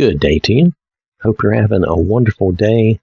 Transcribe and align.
Good 0.00 0.18
day 0.18 0.38
to 0.38 0.54
you. 0.54 0.72
Hope 1.20 1.42
you're 1.42 1.52
having 1.52 1.84
a 1.84 1.94
wonderful 1.94 2.52
day. 2.52 3.00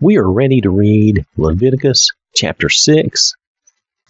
We 0.00 0.16
are 0.16 0.28
ready 0.28 0.60
to 0.62 0.70
read 0.70 1.24
Leviticus 1.36 2.10
chapter 2.34 2.68
6. 2.68 3.32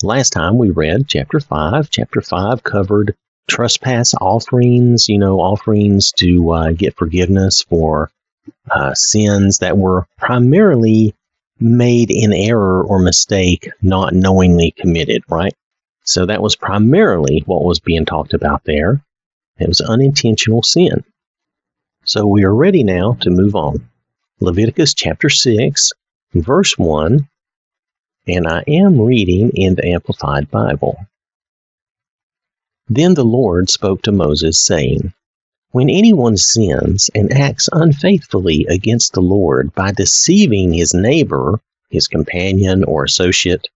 Last 0.02 0.30
time 0.30 0.56
we 0.56 0.70
read 0.70 1.08
chapter 1.08 1.40
5. 1.40 1.90
Chapter 1.90 2.22
5 2.22 2.62
covered 2.62 3.14
trespass 3.48 4.14
offerings, 4.18 5.10
you 5.10 5.18
know, 5.18 5.40
offerings 5.40 6.10
to 6.12 6.52
uh, 6.52 6.72
get 6.72 6.96
forgiveness 6.96 7.60
for 7.60 8.10
uh, 8.70 8.94
sins 8.94 9.58
that 9.58 9.76
were 9.76 10.06
primarily 10.16 11.14
made 11.60 12.10
in 12.10 12.32
error 12.32 12.82
or 12.82 12.98
mistake, 12.98 13.68
not 13.82 14.14
knowingly 14.14 14.70
committed, 14.70 15.22
right? 15.28 15.52
So 16.04 16.24
that 16.24 16.40
was 16.40 16.56
primarily 16.56 17.42
what 17.44 17.62
was 17.62 17.78
being 17.78 18.06
talked 18.06 18.32
about 18.32 18.64
there. 18.64 19.02
It 19.58 19.68
was 19.68 19.82
unintentional 19.82 20.62
sin. 20.62 21.04
So 22.08 22.26
we 22.26 22.42
are 22.44 22.54
ready 22.54 22.84
now 22.84 23.18
to 23.20 23.28
move 23.28 23.54
on. 23.54 23.86
Leviticus 24.40 24.94
chapter 24.94 25.28
6, 25.28 25.92
verse 26.32 26.78
1, 26.78 27.28
and 28.26 28.46
I 28.46 28.64
am 28.66 28.98
reading 28.98 29.50
in 29.52 29.74
the 29.74 29.88
Amplified 29.88 30.50
Bible. 30.50 30.96
Then 32.88 33.12
the 33.12 33.26
Lord 33.26 33.68
spoke 33.68 34.00
to 34.04 34.10
Moses, 34.10 34.58
saying, 34.58 35.12
When 35.72 35.90
anyone 35.90 36.38
sins 36.38 37.10
and 37.14 37.30
acts 37.30 37.68
unfaithfully 37.74 38.64
against 38.70 39.12
the 39.12 39.20
Lord 39.20 39.74
by 39.74 39.92
deceiving 39.92 40.72
his 40.72 40.94
neighbor, 40.94 41.60
his 41.90 42.08
companion, 42.08 42.84
or 42.84 43.04
associate, 43.04 43.68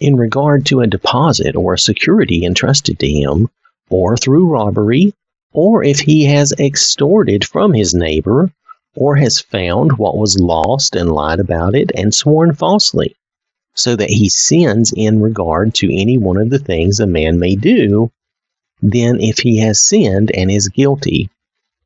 in 0.00 0.16
regard 0.16 0.66
to 0.66 0.80
a 0.80 0.88
deposit 0.88 1.54
or 1.54 1.74
a 1.74 1.78
security 1.78 2.44
entrusted 2.44 2.98
to 2.98 3.08
him, 3.08 3.48
or 3.88 4.16
through 4.16 4.50
robbery, 4.50 5.14
or 5.52 5.84
if 5.84 6.00
he 6.00 6.24
has 6.24 6.52
extorted 6.58 7.44
from 7.44 7.72
his 7.72 7.94
neighbor, 7.94 8.50
or 8.96 9.16
has 9.16 9.40
found 9.40 9.98
what 9.98 10.16
was 10.16 10.40
lost 10.40 10.96
and 10.96 11.12
lied 11.12 11.38
about 11.38 11.74
it 11.74 11.92
and 11.94 12.14
sworn 12.14 12.54
falsely, 12.54 13.14
so 13.74 13.94
that 13.94 14.10
he 14.10 14.28
sins 14.28 14.92
in 14.96 15.20
regard 15.20 15.74
to 15.74 15.94
any 15.94 16.16
one 16.18 16.36
of 16.36 16.50
the 16.50 16.58
things 16.58 16.98
a 16.98 17.06
man 17.06 17.38
may 17.38 17.54
do, 17.54 18.10
then 18.82 19.20
if 19.20 19.38
he 19.38 19.58
has 19.58 19.82
sinned 19.82 20.30
and 20.34 20.50
is 20.50 20.68
guilty, 20.68 21.28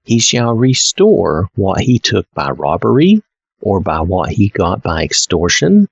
he 0.05 0.19
shall 0.19 0.55
restore 0.55 1.48
what 1.55 1.81
he 1.81 1.98
took 1.98 2.27
by 2.34 2.50
robbery, 2.50 3.22
or 3.61 3.81
by 3.81 4.00
what 4.00 4.31
he 4.31 4.48
got 4.48 4.83
by 4.83 5.03
extortion, 5.03 5.86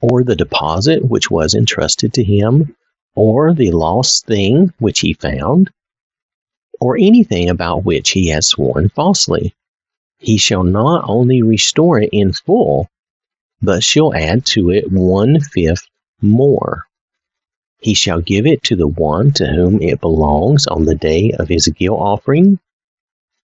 or 0.00 0.24
the 0.24 0.36
deposit 0.36 1.04
which 1.04 1.30
was 1.30 1.54
entrusted 1.54 2.12
to 2.12 2.24
him, 2.24 2.74
or 3.14 3.54
the 3.54 3.70
lost 3.70 4.26
thing 4.26 4.72
which 4.78 5.00
he 5.00 5.12
found, 5.12 5.70
or 6.80 6.96
anything 6.96 7.48
about 7.48 7.84
which 7.84 8.10
he 8.10 8.28
has 8.28 8.48
sworn 8.48 8.88
falsely. 8.88 9.54
He 10.18 10.36
shall 10.38 10.64
not 10.64 11.04
only 11.08 11.42
restore 11.42 12.00
it 12.00 12.10
in 12.12 12.32
full, 12.32 12.88
but 13.60 13.82
shall 13.82 14.14
add 14.14 14.44
to 14.46 14.70
it 14.70 14.90
one 14.90 15.40
fifth 15.40 15.86
more. 16.20 16.86
He 17.80 17.94
shall 17.94 18.20
give 18.20 18.46
it 18.46 18.62
to 18.64 18.76
the 18.76 18.86
one 18.86 19.32
to 19.32 19.46
whom 19.46 19.82
it 19.82 20.00
belongs 20.00 20.66
on 20.66 20.84
the 20.84 20.94
day 20.94 21.32
of 21.32 21.48
his 21.48 21.68
guilt 21.68 22.00
offering. 22.00 22.58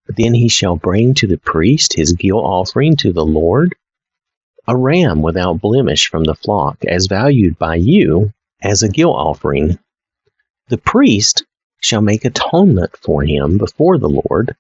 Then 0.07 0.35
he 0.35 0.49
shall 0.49 0.77
bring 0.77 1.15
to 1.15 1.27
the 1.27 1.39
priest 1.39 1.93
his 1.95 2.15
guilt 2.15 2.43
offering 2.43 2.97
to 2.97 3.13
the 3.13 3.25
Lord, 3.25 3.75
a 4.67 4.77
ram 4.77 5.21
without 5.21 5.61
blemish 5.61 6.09
from 6.09 6.25
the 6.25 6.35
flock, 6.35 6.83
as 6.87 7.07
valued 7.07 7.59
by 7.59 7.77
you 7.77 8.33
as 8.63 8.83
a 8.83 8.89
guilt 8.89 9.17
offering. 9.17 9.79
The 10.69 10.79
priest 10.79 11.45
shall 11.81 12.03
make 12.03 12.25
atonement 12.25 12.97
for 12.97 13.23
him 13.23 13.59
before 13.59 13.99
the 13.99 14.09
Lord, 14.09 14.55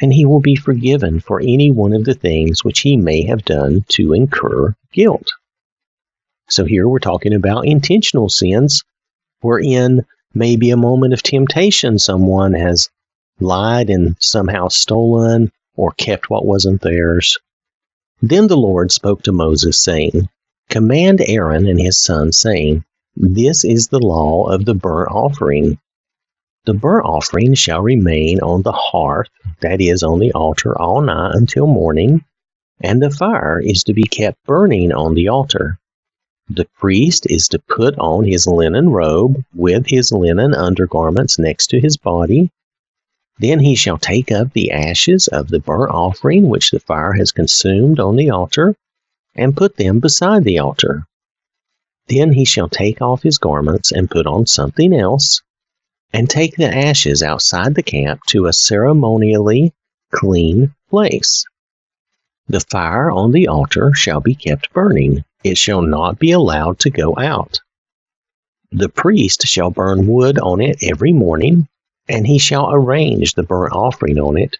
and 0.00 0.12
he 0.12 0.24
will 0.24 0.40
be 0.40 0.56
forgiven 0.56 1.20
for 1.20 1.40
any 1.40 1.70
one 1.70 1.92
of 1.92 2.04
the 2.04 2.14
things 2.14 2.64
which 2.64 2.80
he 2.80 2.96
may 2.96 3.22
have 3.26 3.44
done 3.44 3.84
to 3.88 4.12
incur 4.12 4.74
guilt. 4.92 5.32
So 6.48 6.64
here 6.64 6.88
we're 6.88 6.98
talking 6.98 7.32
about 7.32 7.66
intentional 7.66 8.28
sins, 8.28 8.82
wherein 9.40 10.04
maybe 10.34 10.70
a 10.70 10.76
moment 10.76 11.12
of 11.12 11.22
temptation 11.22 11.98
someone 11.98 12.54
has 12.54 12.88
lied 13.40 13.90
and 13.90 14.16
somehow 14.20 14.68
stolen 14.68 15.50
or 15.74 15.92
kept 15.92 16.30
what 16.30 16.46
wasn't 16.46 16.80
theirs. 16.82 17.36
Then 18.22 18.46
the 18.46 18.56
Lord 18.56 18.92
spoke 18.92 19.22
to 19.24 19.32
Moses, 19.32 19.82
saying, 19.82 20.28
Command 20.70 21.20
Aaron 21.26 21.66
and 21.66 21.80
his 21.80 22.00
sons, 22.00 22.38
saying, 22.38 22.84
This 23.14 23.64
is 23.64 23.88
the 23.88 24.00
law 24.00 24.44
of 24.44 24.64
the 24.64 24.74
burnt 24.74 25.10
offering 25.10 25.78
the 26.66 26.74
burnt 26.74 27.06
offering 27.06 27.54
shall 27.54 27.80
remain 27.80 28.40
on 28.40 28.62
the 28.62 28.72
hearth, 28.72 29.28
that 29.60 29.80
is, 29.80 30.02
on 30.02 30.18
the 30.18 30.32
altar, 30.32 30.76
all 30.78 31.00
night 31.00 31.34
until 31.34 31.66
morning, 31.66 32.24
and 32.80 33.00
the 33.00 33.10
fire 33.10 33.60
is 33.60 33.84
to 33.84 33.94
be 33.94 34.02
kept 34.02 34.44
burning 34.44 34.92
on 34.92 35.14
the 35.14 35.28
altar. 35.28 35.78
The 36.48 36.66
priest 36.78 37.26
is 37.30 37.48
to 37.48 37.58
put 37.58 37.98
on 37.98 38.24
his 38.24 38.46
linen 38.46 38.90
robe 38.90 39.42
with 39.54 39.86
his 39.86 40.12
linen 40.12 40.54
undergarments 40.54 41.38
next 41.38 41.68
to 41.68 41.80
his 41.80 41.96
body. 41.96 42.50
Then 43.38 43.60
he 43.60 43.74
shall 43.74 43.98
take 43.98 44.32
up 44.32 44.52
the 44.52 44.70
ashes 44.70 45.28
of 45.28 45.48
the 45.48 45.60
burnt 45.60 45.92
offering 45.92 46.48
which 46.48 46.70
the 46.70 46.80
fire 46.80 47.12
has 47.12 47.32
consumed 47.32 48.00
on 48.00 48.16
the 48.16 48.30
altar, 48.30 48.74
and 49.34 49.56
put 49.56 49.76
them 49.76 50.00
beside 50.00 50.44
the 50.44 50.58
altar. 50.58 51.06
Then 52.08 52.32
he 52.32 52.44
shall 52.44 52.68
take 52.68 53.02
off 53.02 53.22
his 53.22 53.38
garments 53.38 53.92
and 53.92 54.10
put 54.10 54.26
on 54.26 54.46
something 54.46 54.94
else, 54.94 55.42
and 56.12 56.28
take 56.28 56.56
the 56.56 56.74
ashes 56.74 57.22
outside 57.22 57.74
the 57.74 57.82
camp 57.82 58.20
to 58.26 58.46
a 58.46 58.52
ceremonially 58.52 59.72
clean 60.10 60.74
place. 60.88 61.44
The 62.48 62.60
fire 62.60 63.10
on 63.10 63.32
the 63.32 63.48
altar 63.48 63.92
shall 63.94 64.20
be 64.20 64.34
kept 64.34 64.72
burning, 64.72 65.24
it 65.42 65.58
shall 65.58 65.82
not 65.82 66.18
be 66.18 66.30
allowed 66.30 66.78
to 66.80 66.90
go 66.90 67.14
out. 67.18 67.60
The 68.70 68.88
priest 68.88 69.42
shall 69.46 69.70
burn 69.70 70.06
wood 70.06 70.38
on 70.38 70.60
it 70.60 70.78
every 70.82 71.12
morning, 71.12 71.68
and 72.08 72.26
he 72.26 72.38
shall 72.38 72.72
arrange 72.72 73.34
the 73.34 73.42
burnt 73.42 73.72
offering 73.72 74.18
on 74.18 74.36
it, 74.36 74.56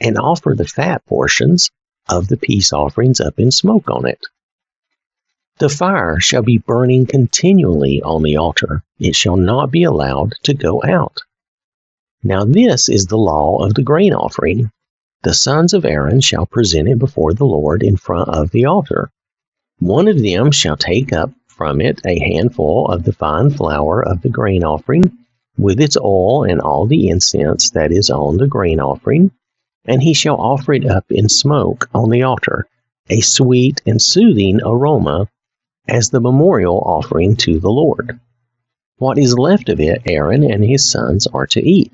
and 0.00 0.18
offer 0.18 0.54
the 0.56 0.66
fat 0.66 1.04
portions 1.06 1.70
of 2.08 2.28
the 2.28 2.36
peace 2.36 2.72
offerings 2.72 3.20
up 3.20 3.38
in 3.38 3.50
smoke 3.50 3.88
on 3.88 4.06
it. 4.06 4.20
The 5.58 5.68
fire 5.68 6.18
shall 6.18 6.42
be 6.42 6.58
burning 6.58 7.06
continually 7.06 8.02
on 8.02 8.24
the 8.24 8.36
altar, 8.36 8.82
it 8.98 9.14
shall 9.14 9.36
not 9.36 9.70
be 9.70 9.84
allowed 9.84 10.32
to 10.42 10.54
go 10.54 10.82
out. 10.82 11.20
Now, 12.24 12.44
this 12.44 12.88
is 12.88 13.06
the 13.06 13.16
law 13.16 13.64
of 13.64 13.74
the 13.74 13.84
grain 13.84 14.12
offering. 14.12 14.72
The 15.22 15.34
sons 15.34 15.72
of 15.72 15.84
Aaron 15.84 16.20
shall 16.20 16.46
present 16.46 16.88
it 16.88 16.98
before 16.98 17.32
the 17.32 17.44
Lord 17.44 17.84
in 17.84 17.96
front 17.96 18.28
of 18.30 18.50
the 18.50 18.64
altar. 18.64 19.12
One 19.78 20.08
of 20.08 20.20
them 20.20 20.50
shall 20.50 20.76
take 20.76 21.12
up 21.12 21.30
from 21.46 21.80
it 21.80 22.00
a 22.04 22.18
handful 22.18 22.88
of 22.88 23.04
the 23.04 23.12
fine 23.12 23.50
flour 23.50 24.02
of 24.02 24.22
the 24.22 24.30
grain 24.30 24.64
offering, 24.64 25.04
with 25.56 25.80
its 25.80 25.96
oil 25.96 26.42
and 26.42 26.60
all 26.60 26.86
the 26.86 27.08
incense 27.08 27.70
that 27.70 27.92
is 27.92 28.10
on 28.10 28.38
the 28.38 28.48
grain 28.48 28.80
offering, 28.80 29.30
and 29.84 30.02
he 30.02 30.12
shall 30.12 30.40
offer 30.40 30.72
it 30.72 30.86
up 30.86 31.04
in 31.08 31.28
smoke 31.28 31.88
on 31.94 32.10
the 32.10 32.24
altar, 32.24 32.66
a 33.08 33.20
sweet 33.20 33.80
and 33.86 34.02
soothing 34.02 34.60
aroma 34.64 35.28
as 35.88 36.10
the 36.10 36.20
memorial 36.20 36.80
offering 36.80 37.36
to 37.36 37.58
the 37.58 37.70
Lord. 37.70 38.18
What 38.96 39.18
is 39.18 39.36
left 39.36 39.68
of 39.68 39.80
it, 39.80 40.02
Aaron 40.06 40.44
and 40.44 40.64
his 40.64 40.90
sons 40.90 41.26
are 41.28 41.46
to 41.48 41.60
eat. 41.60 41.92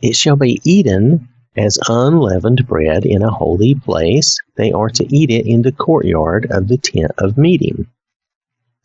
It 0.00 0.16
shall 0.16 0.36
be 0.36 0.60
eaten 0.64 1.28
as 1.56 1.78
unleavened 1.88 2.66
bread 2.66 3.04
in 3.04 3.22
a 3.22 3.30
holy 3.30 3.74
place. 3.74 4.38
They 4.56 4.72
are 4.72 4.90
to 4.90 5.14
eat 5.14 5.30
it 5.30 5.46
in 5.46 5.62
the 5.62 5.72
courtyard 5.72 6.46
of 6.50 6.68
the 6.68 6.78
tent 6.78 7.12
of 7.18 7.38
meeting. 7.38 7.86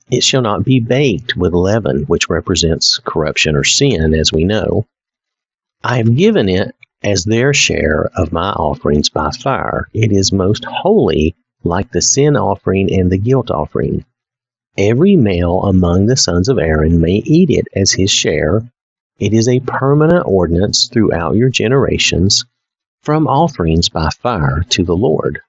It 0.09 0.23
shall 0.23 0.41
not 0.41 0.65
be 0.65 0.79
baked 0.79 1.37
with 1.37 1.53
leaven, 1.53 2.03
which 2.03 2.29
represents 2.29 2.99
corruption 3.05 3.55
or 3.55 3.63
sin, 3.63 4.13
as 4.13 4.33
we 4.33 4.43
know. 4.43 4.85
I 5.83 5.97
have 5.97 6.15
given 6.15 6.49
it 6.49 6.75
as 7.03 7.23
their 7.23 7.53
share 7.53 8.09
of 8.15 8.31
my 8.31 8.51
offerings 8.51 9.09
by 9.09 9.31
fire. 9.31 9.87
It 9.93 10.11
is 10.11 10.31
most 10.31 10.65
holy, 10.65 11.35
like 11.63 11.91
the 11.91 12.01
sin 12.01 12.35
offering 12.35 12.93
and 12.93 13.09
the 13.09 13.17
guilt 13.17 13.49
offering. 13.49 14.05
Every 14.77 15.17
male 15.17 15.63
among 15.63 16.05
the 16.05 16.15
sons 16.15 16.47
of 16.47 16.57
Aaron 16.57 17.01
may 17.01 17.21
eat 17.25 17.49
it 17.49 17.67
as 17.75 17.91
his 17.91 18.09
share. 18.09 18.61
It 19.19 19.33
is 19.33 19.49
a 19.49 19.59
permanent 19.59 20.25
ordinance 20.25 20.87
throughout 20.87 21.35
your 21.35 21.49
generations 21.49 22.45
from 23.01 23.27
offerings 23.27 23.89
by 23.89 24.09
fire 24.21 24.63
to 24.69 24.83
the 24.83 24.95
Lord. 24.95 25.41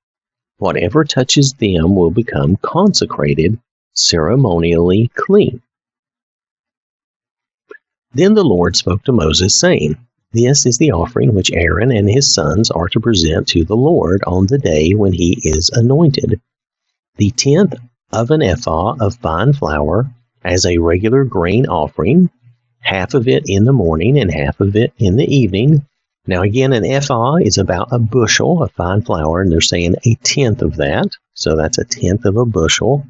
Whatever 0.59 1.05
touches 1.05 1.53
them 1.53 1.95
will 1.95 2.11
become 2.11 2.57
consecrated, 2.57 3.59
ceremonially 3.95 5.11
clean. 5.15 5.63
Then 8.13 8.35
the 8.35 8.45
Lord 8.45 8.77
spoke 8.77 9.05
to 9.05 9.13
Moses, 9.13 9.59
saying, 9.59 9.97
This 10.33 10.67
is 10.67 10.79
the 10.79 10.91
offering 10.91 11.33
which 11.35 11.53
Aaron 11.53 11.93
and 11.93 12.11
his 12.11 12.35
sons 12.35 12.71
are 12.71 12.89
to 12.89 13.01
present 13.01 13.49
to 13.49 13.65
the 13.65 13.77
Lord 13.77 14.23
on 14.27 14.47
the 14.47 14.59
day 14.59 14.95
when 14.95 15.13
he 15.13 15.39
is 15.43 15.71
anointed. 15.71 16.41
The 17.17 17.31
tenth 17.31 17.75
of 18.13 18.31
an 18.31 18.43
ephah 18.43 18.95
of 19.01 19.17
fine 19.17 19.53
flour 19.53 20.11
as 20.45 20.67
a 20.67 20.79
regular 20.79 21.25
grain 21.25 21.67
offering, 21.67 22.29
half 22.81 23.15
of 23.15 23.29
it 23.29 23.45
in 23.47 23.65
the 23.65 23.73
morning 23.73 24.19
and 24.19 24.33
half 24.33 24.61
of 24.61 24.77
it 24.77 24.93
in 24.99 25.17
the 25.17 25.35
evening, 25.35 25.87
Now, 26.27 26.43
again, 26.43 26.73
an 26.73 26.85
ephah 26.85 27.37
is 27.37 27.59
about 27.59 27.89
a 27.91 27.99
bushel 27.99 28.63
of 28.63 28.71
fine 28.73 29.03
flour, 29.03 29.41
and 29.41 29.51
they're 29.51 29.61
saying 29.61 29.97
a 30.07 30.15
tenth 30.23 30.63
of 30.63 30.77
that. 30.77 31.09
So 31.35 31.57
that's 31.57 31.79
a 31.79 31.85
tenth 31.85 32.25
of 32.25 32.37
a 32.37 32.45
bushel, 32.45 33.05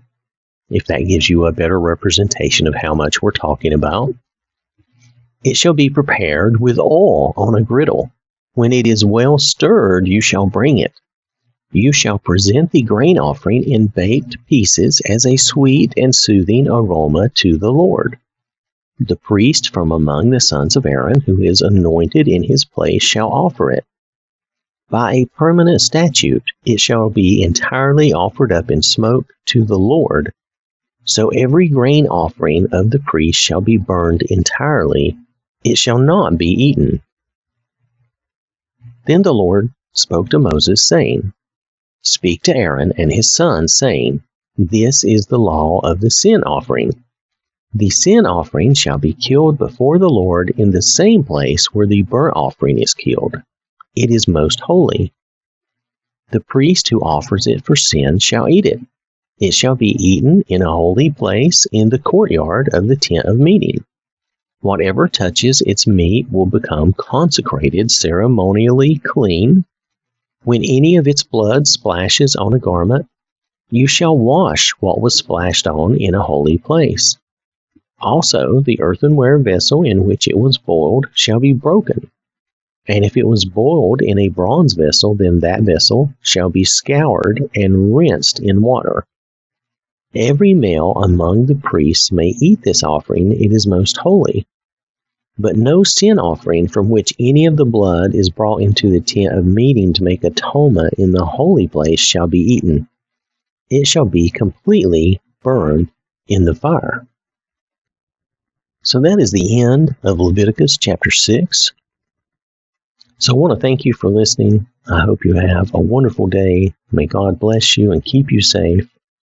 if 0.70 0.86
that 0.86 1.06
gives 1.06 1.28
you 1.28 1.44
a 1.44 1.52
better 1.52 1.78
representation 1.78 2.66
of 2.66 2.74
how 2.74 2.94
much 2.94 3.20
we're 3.20 3.32
talking 3.32 3.74
about. 3.74 4.14
It 5.44 5.56
shall 5.56 5.74
be 5.74 5.90
prepared 5.90 6.58
with 6.60 6.78
oil 6.78 7.34
on 7.36 7.54
a 7.54 7.62
griddle. 7.62 8.10
When 8.54 8.72
it 8.72 8.86
is 8.86 9.04
well 9.04 9.38
stirred, 9.38 10.06
you 10.06 10.20
shall 10.20 10.46
bring 10.46 10.78
it. 10.78 10.92
You 11.74 11.90
shall 11.90 12.18
present 12.18 12.70
the 12.70 12.82
grain 12.82 13.18
offering 13.18 13.64
in 13.64 13.86
baked 13.86 14.36
pieces 14.46 15.00
as 15.08 15.24
a 15.24 15.38
sweet 15.38 15.94
and 15.96 16.14
soothing 16.14 16.68
aroma 16.68 17.30
to 17.36 17.56
the 17.56 17.72
Lord. 17.72 18.18
The 19.00 19.16
priest 19.16 19.72
from 19.72 19.90
among 19.90 20.28
the 20.30 20.40
sons 20.40 20.76
of 20.76 20.84
Aaron, 20.84 21.22
who 21.22 21.42
is 21.42 21.62
anointed 21.62 22.28
in 22.28 22.42
his 22.42 22.66
place, 22.66 23.02
shall 23.02 23.32
offer 23.32 23.70
it. 23.70 23.86
By 24.90 25.14
a 25.14 25.24
permanent 25.24 25.80
statute, 25.80 26.44
it 26.66 26.78
shall 26.78 27.08
be 27.08 27.42
entirely 27.42 28.12
offered 28.12 28.52
up 28.52 28.70
in 28.70 28.82
smoke 28.82 29.32
to 29.46 29.64
the 29.64 29.78
Lord. 29.78 30.30
So 31.04 31.30
every 31.30 31.68
grain 31.68 32.06
offering 32.06 32.66
of 32.72 32.90
the 32.90 33.00
priest 33.00 33.40
shall 33.40 33.62
be 33.62 33.78
burned 33.78 34.20
entirely, 34.22 35.16
it 35.64 35.78
shall 35.78 35.98
not 35.98 36.36
be 36.36 36.48
eaten. 36.48 37.00
Then 39.06 39.22
the 39.22 39.32
Lord 39.32 39.72
spoke 39.94 40.28
to 40.28 40.38
Moses, 40.38 40.86
saying, 40.86 41.32
Speak 42.02 42.42
to 42.42 42.56
Aaron 42.56 42.92
and 42.98 43.12
his 43.12 43.32
sons, 43.32 43.74
saying, 43.74 44.22
This 44.56 45.04
is 45.04 45.26
the 45.26 45.38
law 45.38 45.78
of 45.84 46.00
the 46.00 46.10
sin 46.10 46.42
offering. 46.42 46.92
The 47.74 47.90
sin 47.90 48.26
offering 48.26 48.74
shall 48.74 48.98
be 48.98 49.14
killed 49.14 49.56
before 49.56 49.98
the 49.98 50.10
Lord 50.10 50.52
in 50.58 50.72
the 50.72 50.82
same 50.82 51.24
place 51.24 51.66
where 51.66 51.86
the 51.86 52.02
burnt 52.02 52.36
offering 52.36 52.78
is 52.78 52.92
killed. 52.92 53.36
It 53.94 54.10
is 54.10 54.26
most 54.26 54.60
holy. 54.60 55.12
The 56.32 56.40
priest 56.40 56.88
who 56.88 57.00
offers 57.00 57.46
it 57.46 57.64
for 57.64 57.76
sin 57.76 58.18
shall 58.18 58.48
eat 58.48 58.66
it. 58.66 58.80
It 59.38 59.54
shall 59.54 59.74
be 59.74 59.96
eaten 59.98 60.42
in 60.48 60.60
a 60.60 60.72
holy 60.72 61.10
place 61.10 61.66
in 61.72 61.88
the 61.88 61.98
courtyard 61.98 62.68
of 62.72 62.88
the 62.88 62.96
tent 62.96 63.26
of 63.26 63.38
meeting. 63.38 63.84
Whatever 64.60 65.08
touches 65.08 65.60
its 65.62 65.86
meat 65.86 66.30
will 66.30 66.46
become 66.46 66.92
consecrated, 66.94 67.90
ceremonially 67.90 68.98
clean. 68.98 69.64
When 70.44 70.64
any 70.64 70.96
of 70.96 71.06
its 71.06 71.22
blood 71.22 71.68
splashes 71.68 72.34
on 72.34 72.52
a 72.52 72.58
garment, 72.58 73.06
you 73.70 73.86
shall 73.86 74.18
wash 74.18 74.72
what 74.80 75.00
was 75.00 75.14
splashed 75.14 75.66
on 75.66 75.96
in 75.96 76.14
a 76.14 76.22
holy 76.22 76.58
place. 76.58 77.16
Also, 78.00 78.60
the 78.60 78.80
earthenware 78.80 79.38
vessel 79.38 79.84
in 79.84 80.04
which 80.04 80.26
it 80.26 80.36
was 80.36 80.58
boiled 80.58 81.06
shall 81.14 81.38
be 81.38 81.52
broken. 81.52 82.10
And 82.88 83.04
if 83.04 83.16
it 83.16 83.28
was 83.28 83.44
boiled 83.44 84.02
in 84.02 84.18
a 84.18 84.28
bronze 84.28 84.72
vessel, 84.72 85.14
then 85.14 85.38
that 85.40 85.62
vessel 85.62 86.12
shall 86.20 86.50
be 86.50 86.64
scoured 86.64 87.48
and 87.54 87.94
rinsed 87.94 88.40
in 88.40 88.62
water. 88.62 89.04
Every 90.14 90.52
male 90.52 90.92
among 90.96 91.46
the 91.46 91.54
priests 91.54 92.10
may 92.10 92.34
eat 92.40 92.62
this 92.62 92.82
offering, 92.82 93.32
it 93.32 93.52
is 93.52 93.66
most 93.66 93.96
holy. 93.96 94.44
But 95.38 95.56
no 95.56 95.82
sin 95.82 96.18
offering 96.18 96.68
from 96.68 96.90
which 96.90 97.14
any 97.18 97.46
of 97.46 97.56
the 97.56 97.64
blood 97.64 98.14
is 98.14 98.30
brought 98.30 98.62
into 98.62 98.90
the 98.90 99.00
tent 99.00 99.36
of 99.36 99.46
meeting 99.46 99.92
to 99.94 100.04
make 100.04 100.24
atonement 100.24 100.94
in 100.98 101.12
the 101.12 101.24
holy 101.24 101.68
place 101.68 102.00
shall 102.00 102.26
be 102.26 102.38
eaten. 102.38 102.88
It 103.70 103.86
shall 103.86 104.04
be 104.04 104.28
completely 104.28 105.20
burned 105.42 105.90
in 106.28 106.44
the 106.44 106.54
fire. 106.54 107.06
So 108.84 109.00
that 109.00 109.18
is 109.18 109.30
the 109.30 109.62
end 109.62 109.96
of 110.02 110.18
Leviticus 110.18 110.76
chapter 110.76 111.10
6. 111.10 111.72
So 113.18 113.32
I 113.32 113.36
want 113.36 113.54
to 113.54 113.60
thank 113.60 113.84
you 113.84 113.94
for 113.94 114.10
listening. 114.10 114.66
I 114.90 115.00
hope 115.00 115.24
you 115.24 115.34
have 115.34 115.72
a 115.72 115.80
wonderful 115.80 116.26
day. 116.26 116.74
May 116.90 117.06
God 117.06 117.38
bless 117.38 117.76
you 117.76 117.92
and 117.92 118.04
keep 118.04 118.32
you 118.32 118.40
safe. 118.40 118.88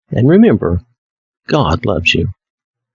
And 0.10 0.28
remember, 0.30 0.82
God 1.48 1.86
loves 1.86 2.14
you. 2.14 2.30